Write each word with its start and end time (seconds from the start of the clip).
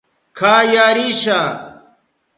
Kaya 0.37 0.85
risha. 0.95 1.39